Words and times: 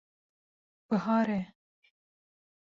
Bihar 0.89 1.29
e. 1.37 1.41